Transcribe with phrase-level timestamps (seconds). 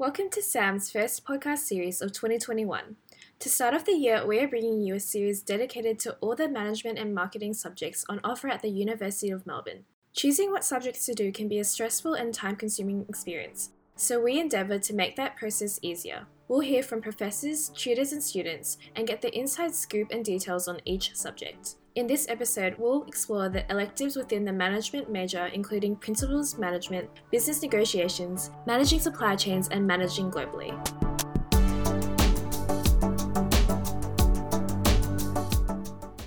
[0.00, 2.94] Welcome to SAM's first podcast series of 2021.
[3.40, 6.48] To start off the year, we are bringing you a series dedicated to all the
[6.48, 9.86] management and marketing subjects on offer at the University of Melbourne.
[10.12, 14.38] Choosing what subjects to do can be a stressful and time consuming experience, so we
[14.38, 16.26] endeavour to make that process easier.
[16.48, 20.80] We'll hear from professors, tutors, and students and get the inside scoop and details on
[20.86, 21.74] each subject.
[21.94, 27.60] In this episode, we'll explore the electives within the management major, including principles management, business
[27.60, 30.72] negotiations, managing supply chains, and managing globally.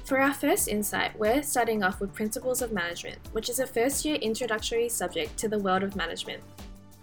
[0.05, 4.05] For our first insight, we're starting off with Principles of Management, which is a first
[4.05, 6.43] year introductory subject to the world of management.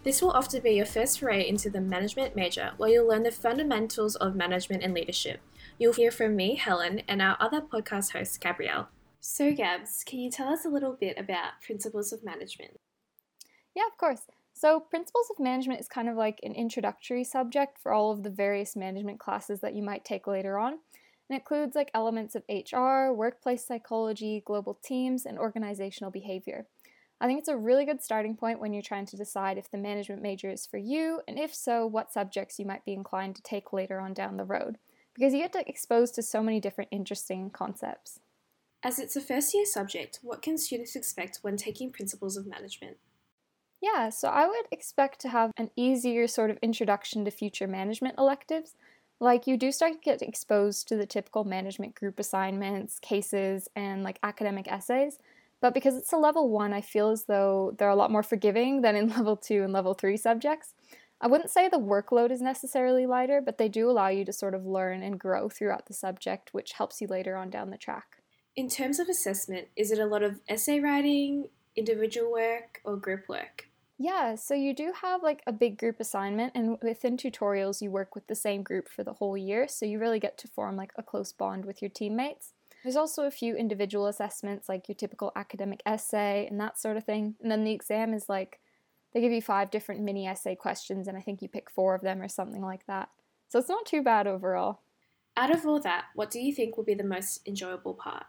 [0.08, 3.30] This will often be your first foray into the management major, where you'll learn the
[3.30, 5.38] fundamentals of management and leadership,
[5.78, 8.88] You'll hear from me, Helen, and our other podcast host, Gabrielle.
[9.20, 12.80] So, Gabs, can you tell us a little bit about principles of management?
[13.76, 14.22] Yeah, of course.
[14.54, 18.30] So, principles of management is kind of like an introductory subject for all of the
[18.30, 20.72] various management classes that you might take later on.
[20.72, 26.66] And it includes like elements of HR, workplace psychology, global teams, and organizational behavior.
[27.20, 29.78] I think it's a really good starting point when you're trying to decide if the
[29.78, 33.42] management major is for you, and if so, what subjects you might be inclined to
[33.42, 34.78] take later on down the road
[35.18, 38.20] because you get to exposed to so many different interesting concepts.
[38.84, 42.98] As it's a first year subject, what can students expect when taking principles of management?
[43.82, 48.16] Yeah, so I would expect to have an easier sort of introduction to future management
[48.16, 48.74] electives.
[49.20, 54.04] Like, you do start to get exposed to the typical management group assignments, cases, and
[54.04, 55.18] like academic essays.
[55.60, 58.82] But because it's a level one, I feel as though they're a lot more forgiving
[58.82, 60.74] than in level two and level three subjects.
[61.20, 64.54] I wouldn't say the workload is necessarily lighter, but they do allow you to sort
[64.54, 68.22] of learn and grow throughout the subject, which helps you later on down the track.
[68.54, 73.28] In terms of assessment, is it a lot of essay writing, individual work, or group
[73.28, 73.68] work?
[74.00, 78.14] Yeah, so you do have like a big group assignment, and within tutorials, you work
[78.14, 80.92] with the same group for the whole year, so you really get to form like
[80.96, 82.52] a close bond with your teammates.
[82.82, 87.04] There's also a few individual assessments, like your typical academic essay and that sort of
[87.04, 88.60] thing, and then the exam is like
[89.12, 92.02] they give you five different mini essay questions, and I think you pick four of
[92.02, 93.08] them or something like that.
[93.48, 94.80] So it's not too bad overall.
[95.36, 98.24] Out of all that, what do you think will be the most enjoyable part?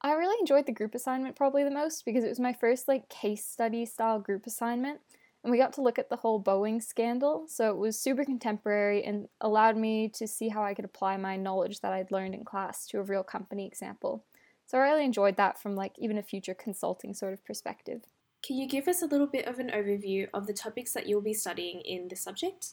[0.00, 3.08] I really enjoyed the group assignment probably the most because it was my first like
[3.08, 5.00] case study style group assignment
[5.44, 7.44] and we got to look at the whole Boeing scandal.
[7.46, 11.36] So it was super contemporary and allowed me to see how I could apply my
[11.36, 14.24] knowledge that I'd learned in class to a real company example.
[14.66, 18.00] So I really enjoyed that from like even a future consulting sort of perspective.
[18.42, 21.20] Can you give us a little bit of an overview of the topics that you'll
[21.20, 22.72] be studying in this subject?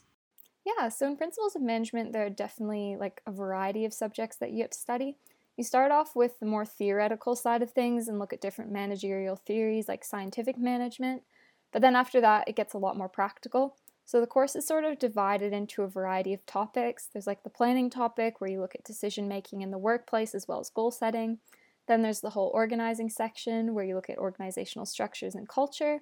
[0.65, 4.51] Yeah, so in Principles of Management, there are definitely like a variety of subjects that
[4.51, 5.17] you get to study.
[5.57, 9.35] You start off with the more theoretical side of things and look at different managerial
[9.35, 11.23] theories like scientific management,
[11.71, 13.77] but then after that, it gets a lot more practical.
[14.05, 17.07] So the course is sort of divided into a variety of topics.
[17.11, 20.47] There's like the planning topic where you look at decision making in the workplace as
[20.47, 21.39] well as goal setting.
[21.87, 25.99] Then there's the whole organizing section where you look at organizational structures and culture.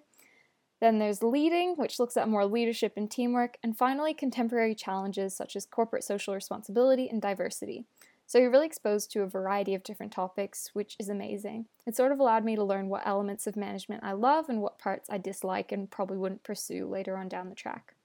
[0.81, 3.57] Then there's leading, which looks at more leadership and teamwork.
[3.61, 7.85] And finally, contemporary challenges such as corporate social responsibility and diversity.
[8.29, 11.65] So you're really exposed to a variety of different topics, which is amazing.
[11.87, 14.77] It sort of allowed me to learn what elements of management I love and what
[14.77, 17.95] parts I dislike and probably wouldn't pursue later on down the track.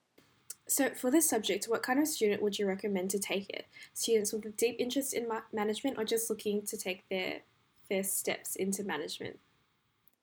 [0.66, 3.66] So, for this subject, what kind of student would you recommend to take it?
[3.92, 7.40] Students with a deep interest in ma- management or just looking to take their
[7.86, 9.38] first steps into management.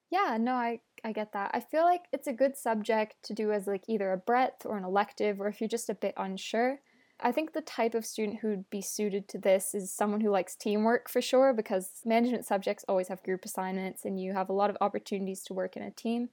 [0.10, 1.52] Yeah, no, I, I get that.
[1.54, 4.80] I feel like it's a good subject to do as like either a breadth or
[4.80, 6.80] an elective, or if you're just a bit unsure.
[7.24, 10.56] I think the type of student who'd be suited to this is someone who likes
[10.56, 14.72] teamwork for sure, because management subjects always have group assignments and you have a lot
[14.72, 16.30] of opportunities to work in a team.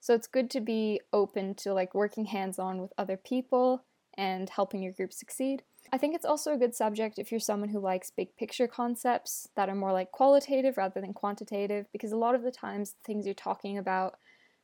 [0.00, 3.84] So it's good to be open to like working hands on with other people
[4.16, 5.62] and helping your group succeed.
[5.92, 9.48] I think it's also a good subject if you're someone who likes big picture concepts
[9.56, 13.04] that are more like qualitative rather than quantitative, because a lot of the times the
[13.04, 14.14] things you're talking about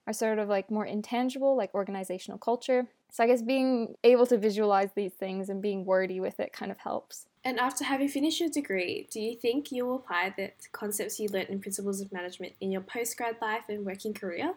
[0.06, 2.87] are sort of like more intangible, like organizational culture.
[3.11, 6.71] So I guess being able to visualize these things and being wordy with it kind
[6.71, 7.27] of helps.
[7.45, 11.28] And after having finished your degree, do you think you will apply the concepts you
[11.28, 14.54] learned in Principles of Management in your postgrad life and working career?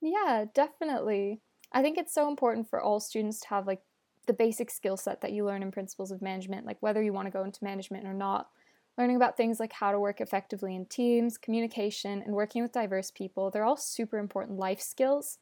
[0.00, 1.40] Yeah, definitely.
[1.72, 3.82] I think it's so important for all students to have like
[4.26, 7.26] the basic skill set that you learn in principles of management, like whether you want
[7.26, 8.50] to go into management or not.
[8.98, 13.10] Learning about things like how to work effectively in teams, communication, and working with diverse
[13.10, 15.38] people, they're all super important life skills.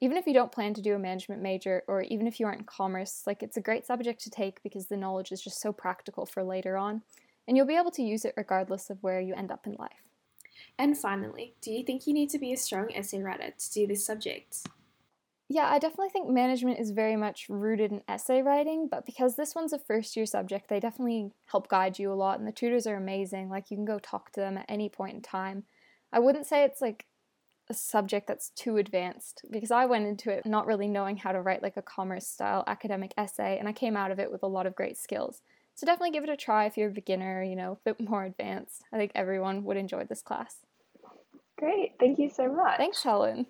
[0.00, 2.60] Even if you don't plan to do a management major, or even if you aren't
[2.60, 5.72] in commerce, like it's a great subject to take because the knowledge is just so
[5.72, 7.02] practical for later on,
[7.48, 10.10] and you'll be able to use it regardless of where you end up in life.
[10.78, 13.86] And finally, do you think you need to be a strong essay writer to do
[13.86, 14.68] this subject?
[15.48, 19.54] Yeah, I definitely think management is very much rooted in essay writing, but because this
[19.54, 22.86] one's a first year subject, they definitely help guide you a lot, and the tutors
[22.86, 23.50] are amazing.
[23.50, 25.64] Like, you can go talk to them at any point in time.
[26.12, 27.06] I wouldn't say it's like
[27.68, 31.40] a subject that's too advanced because I went into it not really knowing how to
[31.40, 34.48] write like a commerce style academic essay, and I came out of it with a
[34.48, 35.42] lot of great skills.
[35.74, 38.24] So definitely give it a try if you're a beginner, you know, a bit more
[38.24, 38.84] advanced.
[38.92, 40.58] I think everyone would enjoy this class.
[41.58, 41.94] Great.
[41.98, 42.78] Thank you so much.
[42.78, 43.46] Thanks, Helen.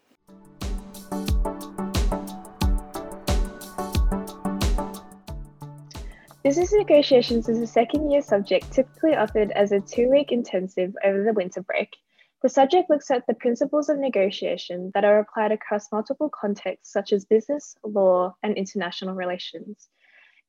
[6.45, 11.25] Business negotiations is a second year subject typically offered as a two week intensive over
[11.25, 11.97] the winter break.
[12.43, 17.15] The subject looks at the principles of negotiation that are applied across multiple contexts such
[17.15, 19.89] as business, law, and international relations.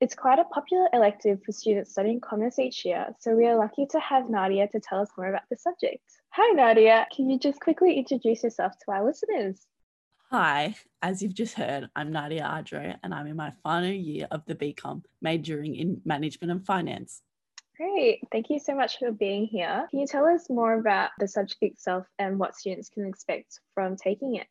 [0.02, 3.86] It's quite a popular elective for students studying commerce each year, so we are lucky
[3.92, 6.04] to have Nadia to tell us more about the subject.
[6.32, 7.08] Hi, Nadia.
[7.16, 9.66] Can you just quickly introduce yourself to our listeners?
[10.38, 14.44] Hi, as you've just heard, I'm Nadia Adro and I'm in my final year of
[14.46, 17.22] the BCom, majoring in management and finance.
[17.78, 18.20] Great.
[18.34, 19.88] Thank you so much for being here.
[19.90, 23.96] Can you tell us more about the subject itself and what students can expect from
[23.96, 24.48] taking it?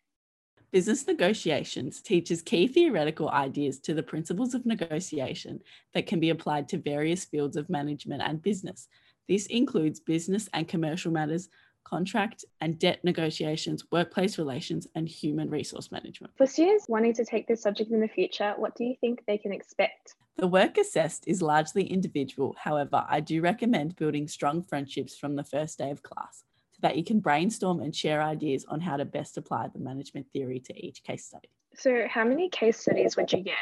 [0.73, 5.61] Business negotiations teaches key theoretical ideas to the principles of negotiation
[5.93, 8.89] that can be applied to various fields of management and business.
[9.29, 11.51] This includes business and commercial matters,
[11.85, 16.33] contract and debt negotiations, workplace relations, and human resource management.
[16.37, 19.39] For students wanting to take this subject in the future, what do you think they
[19.39, 20.17] can expect?
[20.37, 22.57] The work assessed is largely individual.
[22.59, 26.43] However, I do recommend building strong friendships from the first day of class
[26.73, 30.27] so that you can brainstorm and share ideas on how to best apply the management
[30.33, 31.49] theory to each case study.
[31.77, 33.55] So, how many case studies would you get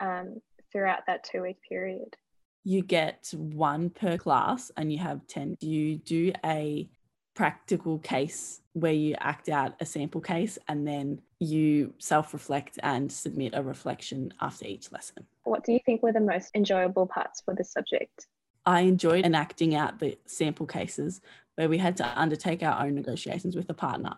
[0.00, 2.16] um, throughout that two week period?
[2.64, 5.56] You get one per class and you have 10.
[5.60, 6.88] You do a
[7.34, 13.10] practical case where you act out a sample case and then you self reflect and
[13.10, 15.26] submit a reflection after each lesson.
[15.44, 18.26] What do you think were the most enjoyable parts for this subject?
[18.64, 21.20] I enjoyed enacting out the sample cases
[21.56, 24.14] where we had to undertake our own negotiations with a partner.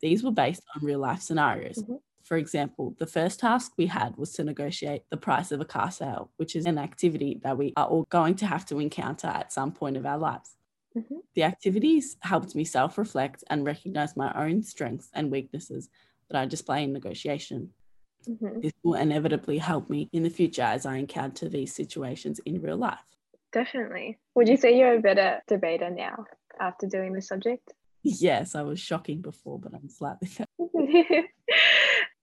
[0.00, 1.78] These were based on real life scenarios.
[1.78, 1.96] Mm-hmm.
[2.22, 5.90] For example, the first task we had was to negotiate the price of a car
[5.90, 9.52] sale, which is an activity that we are all going to have to encounter at
[9.52, 10.54] some point of our lives.
[10.98, 11.16] Mm-hmm.
[11.34, 15.88] The activities helped me self reflect and recognize my own strengths and weaknesses
[16.28, 17.70] that I display in negotiation.
[18.28, 18.60] Mm-hmm.
[18.60, 22.76] This will inevitably help me in the future as I encounter these situations in real
[22.76, 22.98] life.
[23.52, 24.18] Definitely.
[24.34, 26.24] Would you say you're a better debater now
[26.60, 27.72] after doing the subject?
[28.02, 31.22] Yes, I was shocking before, but I'm slightly better.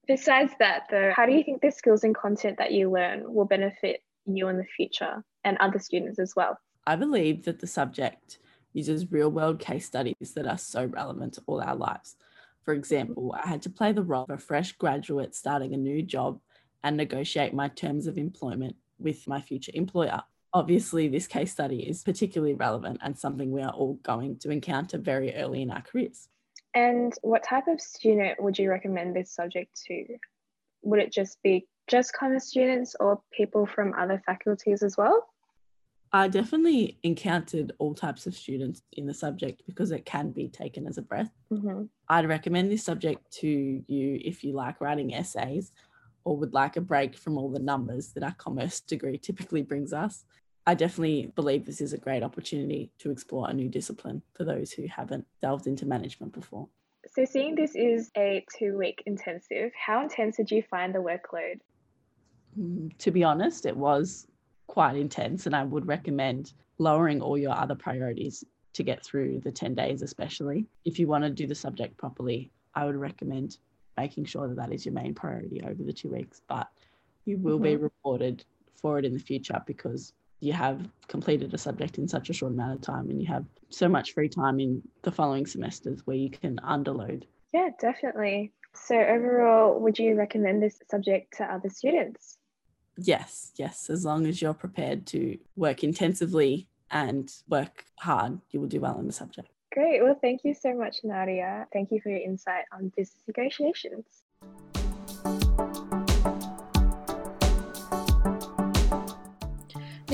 [0.06, 3.44] Besides that, though, how do you think the skills and content that you learn will
[3.44, 6.58] benefit you in the future and other students as well?
[6.86, 8.38] I believe that the subject
[8.76, 12.16] uses real world case studies that are so relevant to all our lives.
[12.62, 16.02] For example, I had to play the role of a fresh graduate starting a new
[16.02, 16.40] job
[16.84, 20.22] and negotiate my terms of employment with my future employer.
[20.52, 24.98] Obviously, this case study is particularly relevant and something we are all going to encounter
[24.98, 26.28] very early in our careers.
[26.74, 30.04] And what type of student would you recommend this subject to?
[30.82, 35.26] Would it just be just of students or people from other faculties as well?
[36.16, 40.86] I definitely encountered all types of students in the subject because it can be taken
[40.86, 41.28] as a breadth.
[41.52, 41.82] Mm-hmm.
[42.08, 43.46] I'd recommend this subject to
[43.86, 45.72] you if you like writing essays
[46.24, 49.92] or would like a break from all the numbers that our commerce degree typically brings
[49.92, 50.24] us.
[50.66, 54.72] I definitely believe this is a great opportunity to explore a new discipline for those
[54.72, 56.66] who haven't delved into management before.
[57.08, 61.60] So, seeing this is a two week intensive, how intense did you find the workload?
[62.58, 64.26] Mm, to be honest, it was
[64.66, 68.44] quite intense, and I would recommend lowering all your other priorities
[68.74, 70.66] to get through the 10 days, especially.
[70.84, 73.56] If you want to do the subject properly, I would recommend
[73.96, 76.42] making sure that that is your main priority over the two weeks.
[76.46, 76.68] But
[77.24, 77.64] you will mm-hmm.
[77.64, 78.44] be rewarded
[78.74, 82.52] for it in the future because you have completed a subject in such a short
[82.52, 86.16] amount of time and you have so much free time in the following semesters where
[86.16, 87.24] you can underload.
[87.54, 88.52] Yeah, definitely.
[88.74, 92.36] So, overall, would you recommend this subject to other students?
[92.96, 93.90] Yes, yes.
[93.90, 98.98] As long as you're prepared to work intensively and work hard, you will do well
[98.98, 99.48] in the subject.
[99.72, 100.02] Great.
[100.02, 101.66] Well, thank you so much, Nadia.
[101.72, 104.22] Thank you for your insight on business negotiations.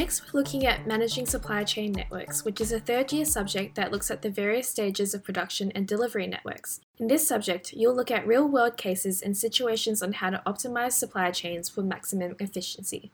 [0.02, 3.92] Next, we're looking at managing supply chain networks, which is a third year subject that
[3.92, 6.80] looks at the various stages of production and delivery networks.
[6.98, 10.94] In this subject, you'll look at real world cases and situations on how to optimize
[10.94, 13.12] supply chains for maximum efficiency.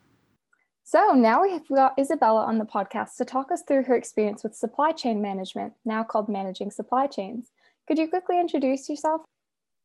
[0.82, 4.42] So now we have got Isabella on the podcast to talk us through her experience
[4.42, 7.50] with supply chain management, now called managing supply chains.
[7.86, 9.20] Could you quickly introduce yourself?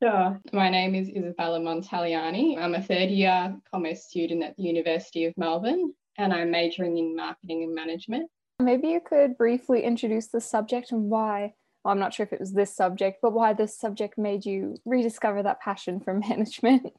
[0.02, 0.40] Sure.
[0.54, 2.58] My name is Isabella Montagliani.
[2.58, 7.16] I'm a third year commerce student at the University of Melbourne and I'm majoring in
[7.16, 8.30] marketing and management.
[8.60, 11.54] Maybe you could briefly introduce the subject and why.
[11.84, 14.76] Well, I'm not sure if it was this subject, but why this subject made you
[14.86, 16.94] rediscover that passion for management.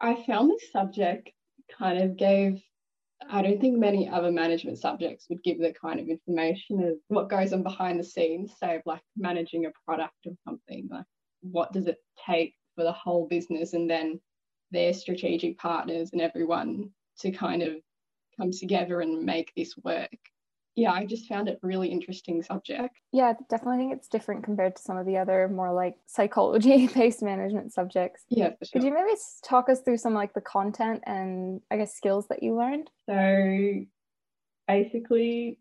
[0.00, 1.30] I found this subject
[1.78, 2.62] kind of gave
[3.28, 7.28] I don't think many other management subjects would give the kind of information of what
[7.28, 10.88] goes on behind the scenes, say of like managing a product or something.
[10.90, 11.04] Like
[11.42, 14.20] what does it take for the whole business and then
[14.70, 17.76] their strategic partners and everyone to kind of
[18.38, 20.10] come together and make this work
[20.78, 23.00] yeah, I just found it really interesting subject.
[23.10, 27.20] Yeah, definitely think it's different compared to some of the other more like psychology based
[27.20, 28.22] management subjects.
[28.28, 28.80] Yeah, for sure.
[28.80, 32.44] Could you maybe talk us through some like the content and I guess skills that
[32.44, 32.90] you learned?
[33.08, 33.84] So
[34.68, 35.58] basically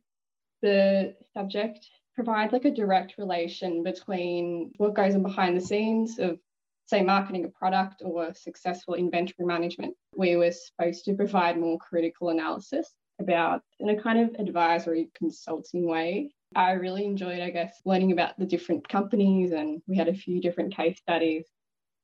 [0.62, 6.38] the subject provides like a direct relation between what goes on behind the scenes of
[6.88, 9.94] say marketing a product or successful inventory management.
[10.16, 15.88] We were supposed to provide more critical analysis about in a kind of advisory consulting
[15.88, 16.32] way.
[16.56, 20.40] I really enjoyed, I guess, learning about the different companies and we had a few
[20.40, 21.46] different case studies.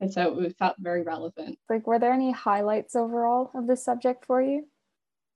[0.01, 1.57] And so it felt very relevant.
[1.69, 4.67] Like, were there any highlights overall of this subject for you?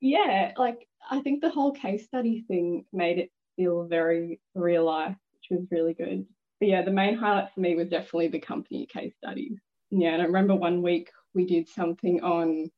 [0.02, 5.16] Yeah, like I think the whole case study thing made it feel very real life,
[5.34, 6.26] which was really good.
[6.60, 9.60] But yeah, the main highlight for me was definitely the company case studies.
[9.92, 12.72] Yeah, and I remember one week we did something on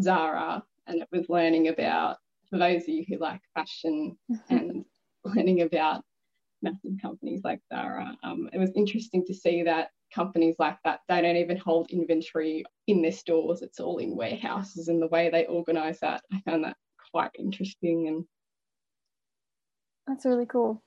[0.00, 2.16] Zara and it was learning about
[2.48, 4.16] for those of you who like fashion
[4.50, 4.84] and
[5.24, 6.02] learning about
[6.62, 11.20] massive companies like Zara, um, it was interesting to see that companies like that they
[11.22, 15.46] don't even hold inventory in their stores it's all in warehouses and the way they
[15.46, 16.76] organize that i found that
[17.12, 18.24] quite interesting and
[20.06, 20.82] that's really cool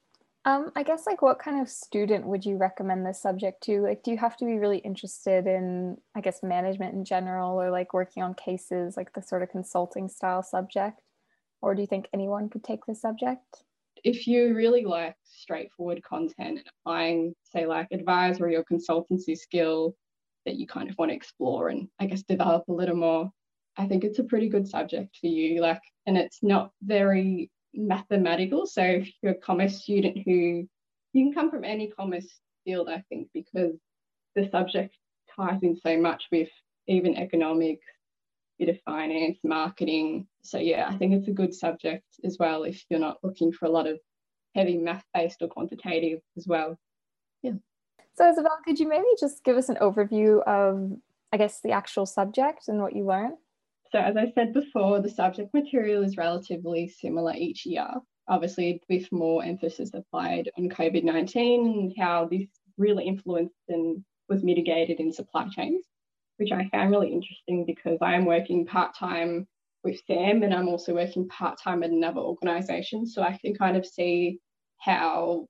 [0.45, 3.81] um, I guess like what kind of student would you recommend this subject to?
[3.81, 7.71] Like, do you have to be really interested in, I guess, management in general, or
[7.71, 11.01] like working on cases, like the sort of consulting style subject?
[11.61, 13.63] Or do you think anyone could take this subject?
[14.03, 19.95] If you really like straightforward content and applying, say, like advisory or consultancy skill
[20.45, 23.31] that you kind of want to explore and I guess develop a little more,
[23.77, 25.61] I think it's a pretty good subject for you.
[25.61, 28.65] Like, and it's not very mathematical.
[28.65, 30.67] So if you're a commerce student who
[31.13, 32.27] you can come from any commerce
[32.65, 33.75] field, I think, because
[34.35, 34.95] the subject
[35.35, 36.49] ties in so much with
[36.87, 37.85] even economics,
[38.59, 40.27] bit of finance, marketing.
[40.43, 43.65] So yeah, I think it's a good subject as well if you're not looking for
[43.65, 43.99] a lot of
[44.55, 46.77] heavy math based or quantitative as well.
[47.41, 47.53] Yeah.
[48.15, 50.91] So Isabel, could you maybe just give us an overview of
[51.31, 53.37] I guess the actual subject and what you learn?
[53.93, 57.87] So as I said before, the subject material is relatively similar each year,
[58.27, 61.35] obviously with more emphasis applied on COVID-19
[61.65, 62.47] and how this
[62.77, 65.85] really influenced and was mitigated in supply chains
[66.37, 69.47] which I found really interesting because I am working part time
[69.83, 73.05] with SAM and I'm also working part time at another organisation.
[73.05, 74.39] So I can kind of see
[74.77, 75.47] how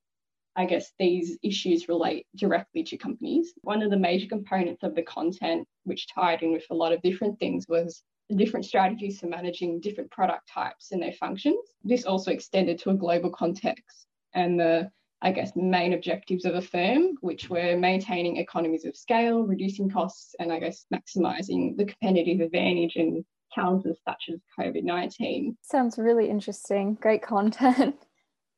[0.55, 3.53] I guess these issues relate directly to companies.
[3.61, 7.01] One of the major components of the content, which tied in with a lot of
[7.01, 8.03] different things, was
[8.35, 11.59] different strategies for managing different product types and their functions.
[11.83, 14.91] This also extended to a global context and the
[15.23, 20.35] I guess, main objectives of a firm, which were maintaining economies of scale, reducing costs,
[20.37, 23.23] and I guess maximising the competitive advantage in
[23.55, 25.57] challenges such as COVID 19.
[25.61, 26.95] Sounds really interesting.
[27.01, 27.95] Great content.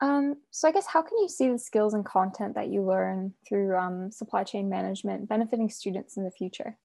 [0.02, 3.34] Um, so, I guess, how can you see the skills and content that you learn
[3.48, 6.78] through um, supply chain management benefiting students in the future?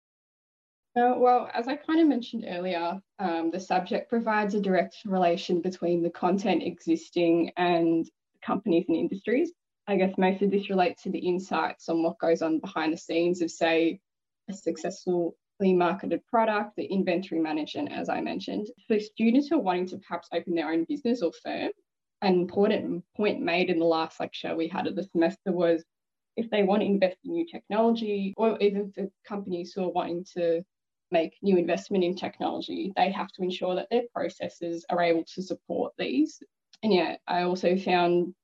[0.96, 5.60] Uh, well, as I kind of mentioned earlier, um, the subject provides a direct relation
[5.60, 8.10] between the content existing and
[8.44, 9.52] companies and industries.
[9.86, 12.98] I guess most of this relates to the insights on what goes on behind the
[12.98, 14.00] scenes of, say,
[14.48, 18.66] a successfully marketed product, the inventory management, as I mentioned.
[18.88, 21.70] For students who are wanting to perhaps open their own business or firm,
[22.22, 25.84] an important point made in the last lecture we had of the semester was
[26.36, 30.24] if they want to invest in new technology, or even for companies who are wanting
[30.36, 30.62] to
[31.10, 35.42] make new investment in technology, they have to ensure that their processes are able to
[35.42, 36.42] support these.
[36.82, 38.34] And yeah, I also found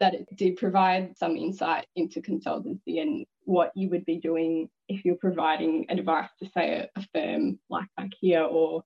[0.00, 5.04] that it did provide some insight into consultancy and what you would be doing if
[5.04, 8.82] you're providing advice to, say, a, firm like IKEA or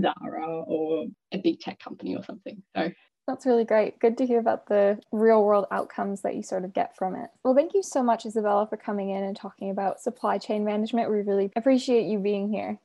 [0.00, 2.62] Zara or a big tech company or something.
[2.76, 2.90] So
[3.26, 3.98] that's really great.
[3.98, 7.30] Good to hear about the real world outcomes that you sort of get from it.
[7.44, 11.10] Well, thank you so much, Isabella, for coming in and talking about supply chain management.
[11.10, 12.78] We really appreciate you being here.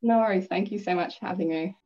[0.00, 0.46] No worries.
[0.46, 1.76] Thank you so much for having me.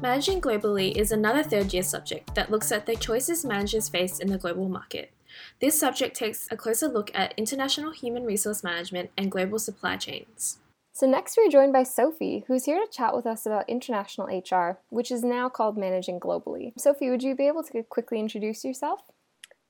[0.00, 4.28] Managing Globally is another third year subject that looks at the choices managers face in
[4.28, 5.12] the global market.
[5.60, 10.58] This subject takes a closer look at international human resource management and global supply chains.
[10.96, 14.78] So, next we're joined by Sophie, who's here to chat with us about international HR,
[14.88, 16.72] which is now called Managing Globally.
[16.78, 19.00] Sophie, would you be able to quickly introduce yourself?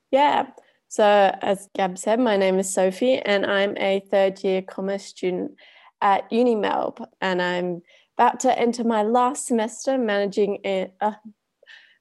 [0.09, 0.45] Yeah.
[0.87, 1.03] So,
[1.41, 5.51] as Gab said, my name is Sophie, and I'm a third year commerce student
[6.01, 7.81] at UniMelb, and I'm
[8.17, 11.11] about to enter my last semester managing in, uh,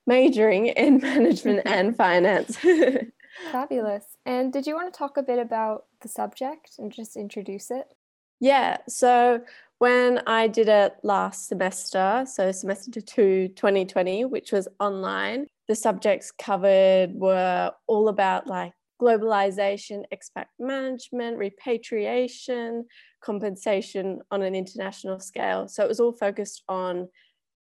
[0.06, 2.58] majoring in management and finance.
[3.50, 4.04] Fabulous.
[4.24, 7.95] And did you want to talk a bit about the subject and just introduce it?
[8.40, 9.40] Yeah, so
[9.78, 16.30] when I did it last semester, so semester two, 2020, which was online, the subjects
[16.30, 22.86] covered were all about like globalization, expat management, repatriation,
[23.22, 25.68] compensation on an international scale.
[25.68, 27.08] So it was all focused on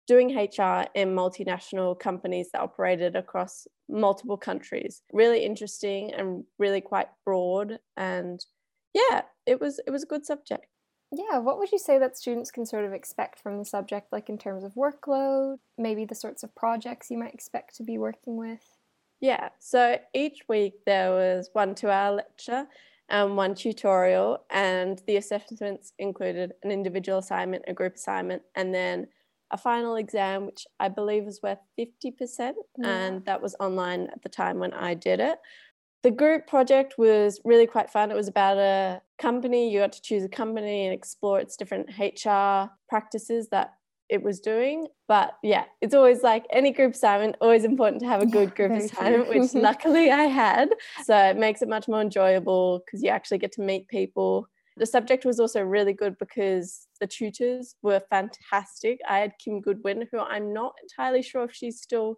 [0.07, 5.03] doing HR in multinational companies that operated across multiple countries.
[5.13, 8.45] Really interesting and really quite broad and
[8.95, 10.67] yeah, it was it was a good subject.
[11.13, 14.29] Yeah, what would you say that students can sort of expect from the subject, like
[14.29, 18.37] in terms of workload, maybe the sorts of projects you might expect to be working
[18.37, 18.65] with?
[19.21, 22.67] Yeah, so each week there was one two hour lecture
[23.09, 29.09] and one tutorial, and the assessments included an individual assignment, a group assignment, and then
[29.51, 32.89] a final exam, which I believe was worth 50%, yeah.
[32.89, 35.39] and that was online at the time when I did it.
[36.03, 38.11] The group project was really quite fun.
[38.11, 39.71] It was about a company.
[39.71, 43.75] You got to choose a company and explore its different HR practices that
[44.09, 44.89] it was doing.
[45.09, 48.73] But yeah, it's always like any group assignment, always important to have a good group
[48.73, 50.71] assignment, which luckily I had.
[51.05, 54.49] So it makes it much more enjoyable because you actually get to meet people.
[54.77, 59.01] The subject was also really good because the tutors were fantastic.
[59.09, 62.17] I had Kim Goodwin, who I'm not entirely sure if she's still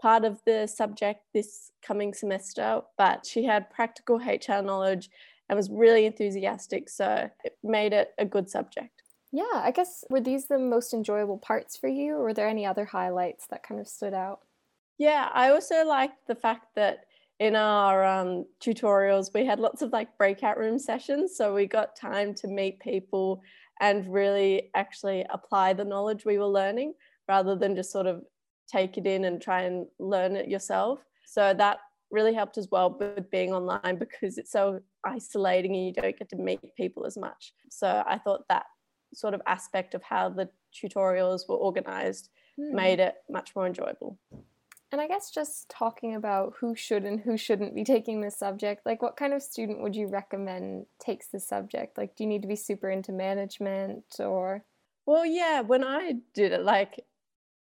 [0.00, 5.10] part of the subject this coming semester, but she had practical HR knowledge
[5.48, 6.88] and was really enthusiastic.
[6.88, 9.02] So it made it a good subject.
[9.32, 12.66] Yeah, I guess were these the most enjoyable parts for you, or were there any
[12.66, 14.40] other highlights that kind of stood out?
[14.98, 17.04] Yeah, I also liked the fact that
[17.38, 21.96] in our um, tutorials we had lots of like breakout room sessions, so we got
[21.96, 23.42] time to meet people
[23.80, 26.92] and really actually apply the knowledge we were learning
[27.28, 28.22] rather than just sort of
[28.70, 31.00] take it in and try and learn it yourself.
[31.26, 31.78] So that
[32.10, 36.28] really helped as well with being online because it's so isolating and you don't get
[36.30, 37.52] to meet people as much.
[37.70, 38.66] So I thought that
[39.14, 42.28] sort of aspect of how the tutorials were organized
[42.58, 42.72] mm.
[42.72, 44.18] made it much more enjoyable.
[44.92, 48.84] And I guess just talking about who should and who shouldn't be taking this subject,
[48.84, 51.96] like what kind of student would you recommend takes this subject?
[51.96, 54.64] Like, do you need to be super into management or?
[55.06, 57.04] Well, yeah, when I did it, like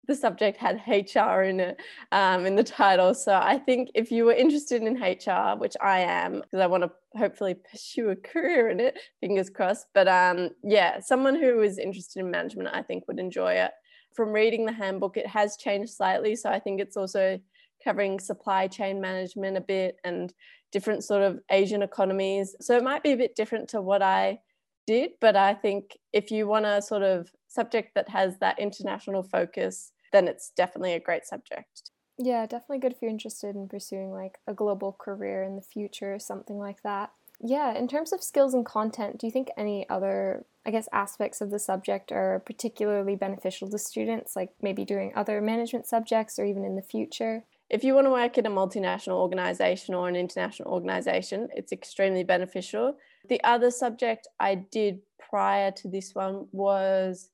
[0.09, 1.79] the subject had HR in it
[2.11, 3.13] um, in the title.
[3.13, 6.83] So I think if you were interested in HR, which I am, because I want
[6.83, 9.85] to hopefully pursue a career in it, fingers crossed.
[9.93, 13.71] But um, yeah, someone who is interested in management, I think would enjoy it.
[14.15, 16.35] From reading the handbook, it has changed slightly.
[16.35, 17.39] So I think it's also
[17.83, 20.33] covering supply chain management a bit and
[20.71, 22.55] different sort of Asian economies.
[22.59, 24.39] So it might be a bit different to what I
[24.87, 29.21] did, but I think if you want a sort of subject that has that international
[29.21, 31.91] focus, then it's definitely a great subject.
[32.17, 36.13] Yeah, definitely good if you're interested in pursuing like a global career in the future
[36.13, 37.11] or something like that.
[37.41, 41.39] Yeah, in terms of skills and content, do you think any other, I guess, aspects
[41.39, 46.43] of the subject are particularly beneficial to students, like maybe doing other management subjects or
[46.43, 47.45] even in the future?
[47.69, 52.25] If you want to work in a multinational organization or an international organization, it's extremely
[52.25, 52.97] beneficial.
[53.29, 57.29] The other subject I did prior to this one was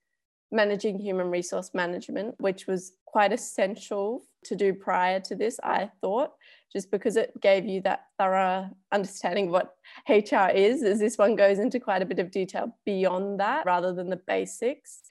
[0.55, 6.31] managing human resource management, which was quite essential to do prior to this, I thought,
[6.71, 9.75] just because it gave you that thorough understanding of what
[10.07, 13.93] HR is, as this one goes into quite a bit of detail beyond that rather
[13.93, 15.01] than the basics.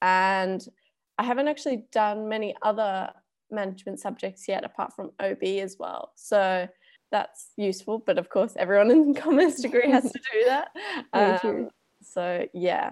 [0.00, 0.64] And
[1.18, 3.10] I haven't actually done many other
[3.50, 6.12] management subjects yet apart from OB as well.
[6.16, 6.68] So
[7.10, 7.98] that's useful.
[7.98, 10.68] But of course, everyone in commerce degree has to do that.
[11.12, 11.68] Um,
[12.02, 12.90] so yeah,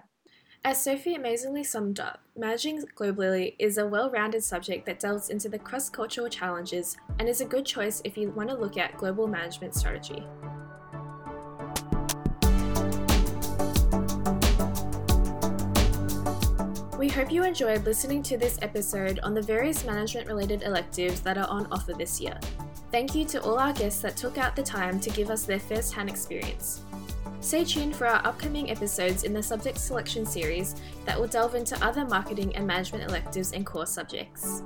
[0.64, 5.48] as Sophie amazingly summed up, managing globally is a well rounded subject that delves into
[5.48, 8.96] the cross cultural challenges and is a good choice if you want to look at
[8.96, 10.24] global management strategy.
[16.96, 21.36] We hope you enjoyed listening to this episode on the various management related electives that
[21.36, 22.38] are on offer this year.
[22.92, 25.58] Thank you to all our guests that took out the time to give us their
[25.58, 26.82] first hand experience.
[27.42, 31.76] Stay tuned for our upcoming episodes in the subject selection series that will delve into
[31.84, 34.62] other marketing and management electives and core subjects.